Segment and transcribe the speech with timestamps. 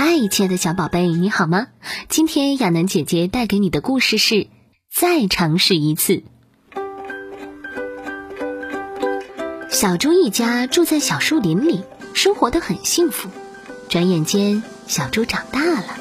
[0.00, 1.66] 嗨，亲爱的小宝贝，你好吗？
[2.08, 4.46] 今天亚楠姐姐带给你的故事是：
[4.94, 6.22] 再尝试一次。
[9.68, 11.82] 小猪一家住在小树林里，
[12.14, 13.28] 生活的很幸福。
[13.88, 15.96] 转眼间，小猪长大了。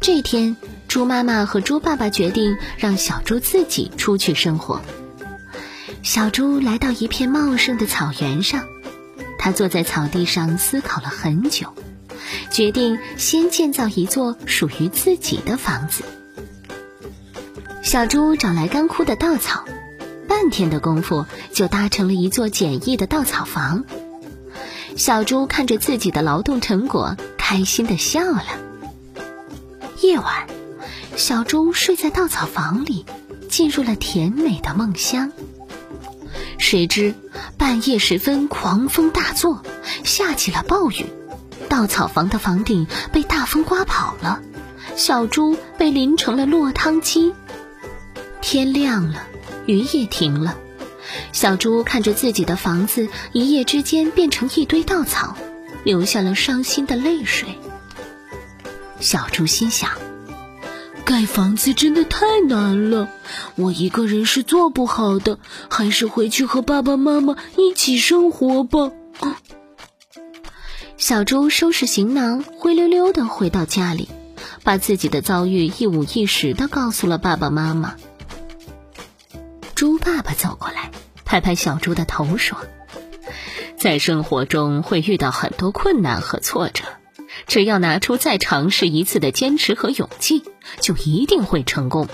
[0.00, 0.56] 这天，
[0.88, 4.82] 猪妈妈和猪爸爸决定让小猪自己出去生活。
[6.02, 8.64] 小猪来到一片茂盛的草原上，
[9.38, 11.72] 它坐在草地上思考了很久。
[12.54, 16.04] 决定先建造一座属于自己的房子。
[17.82, 19.64] 小猪找来干枯的稻草，
[20.28, 23.84] 半天的功夫就搭成了一座简易的稻草房。
[24.94, 28.44] 小猪看着自己的劳动成果，开心的笑了。
[30.00, 30.46] 夜晚，
[31.16, 33.04] 小猪睡在稻草房里，
[33.48, 35.32] 进入了甜美的梦乡。
[36.58, 37.16] 谁知
[37.58, 39.60] 半夜时分，狂风大作，
[40.04, 41.04] 下起了暴雨。
[41.74, 44.40] 稻草房的房顶被大风刮跑了，
[44.94, 47.34] 小猪被淋成了落汤鸡。
[48.40, 49.26] 天亮了，
[49.66, 50.56] 雨也停了，
[51.32, 55.36] 小猪看着自己的房子一夜之间变成一堆稻草，
[55.82, 57.58] 流下了伤心的泪水。
[59.00, 59.90] 小猪心想：
[61.04, 63.08] 盖房子真的太难了，
[63.56, 68.92] 我一个人是做不好的，还是回去和爸爸妈妈一起生活吧。
[70.96, 74.08] 小猪收拾行囊，灰溜溜的回到家里，
[74.62, 77.96] 把自己的遭遇一五一十的告诉了爸爸妈妈。
[79.74, 80.92] 猪爸爸走过来，
[81.24, 82.58] 拍拍小猪的头说
[83.76, 86.84] ：“在生活中会遇到很多困难和挫折，
[87.46, 90.44] 只要拿出再尝试一次的坚持和勇气，
[90.80, 92.08] 就一定会成功。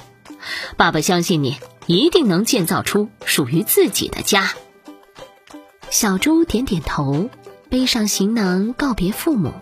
[0.79, 4.55] 爸爸相信你，一定能建造出属于自己的家。”
[5.91, 7.29] 小猪点点头。
[7.71, 9.53] 背上行囊，告别父母，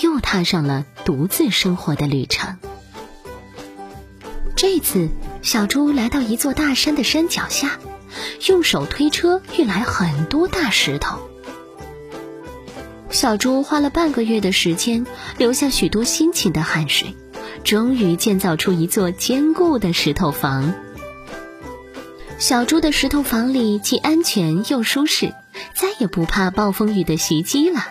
[0.00, 2.56] 又踏上了独自生活的旅程。
[4.54, 5.08] 这次，
[5.42, 7.80] 小猪来到一座大山的山脚下，
[8.46, 11.18] 用手推车运来很多大石头。
[13.10, 15.04] 小猪花了半个月的时间，
[15.36, 17.16] 流下许多辛勤的汗水，
[17.64, 20.74] 终于建造出一座坚固的石头房。
[22.38, 25.34] 小猪的石头房里既安全又舒适。
[25.74, 27.86] 再也不怕暴风雨的袭击了。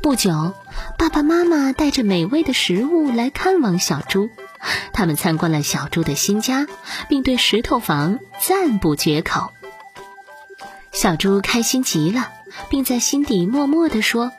[0.00, 0.54] 不久，
[0.98, 4.30] 爸爸妈妈带着美味的食物来看望小猪，
[4.92, 6.66] 他们参观了小猪的新家，
[7.08, 9.52] 并对石头房赞不绝口。
[10.90, 12.30] 小猪开心极了，
[12.68, 14.32] 并在心底默默地说：“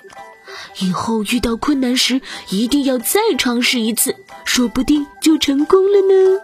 [0.79, 6.41] 以后遇到困难时，一定要再尝试一次，说不定就成功了呢。”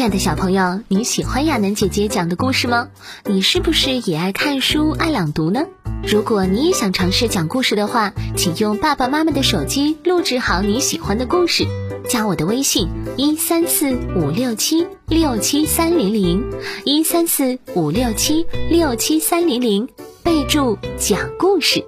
[0.00, 2.88] 亲爱的小朋友，你喜欢亚楠姐姐讲的故事吗？
[3.26, 5.66] 你是不是也爱看书、爱朗读呢？
[6.02, 11.66] 如果你也想尝试讲故事的话，请用爸爸妈妈的手机录制好你喜欢的故事，
[12.08, 12.88] 加我的微信
[13.18, 16.50] 一三四五六七六七三零零
[16.86, 19.86] 一三四五六七六七三零零，
[20.22, 21.84] 备注讲故事，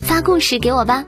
[0.00, 1.04] 发故事给我吧。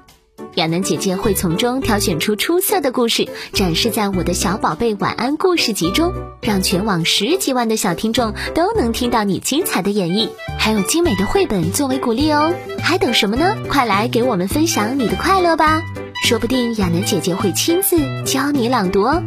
[0.56, 12.54] 亚楠姐姐会从中挑选出出色的故事，展示在我的小宝贝晚安故事集中，让全网十几万的小听众都能听到你精彩的演绎，还有精美的绘本作为鼓励哦！
[12.82, 13.54] 还等什么呢？
[13.68, 15.82] 快来给我们分享你的快乐吧！
[16.24, 19.22] 说不定亚楠姐姐会亲自教你朗读哦！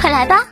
[0.00, 0.46] 快来吧！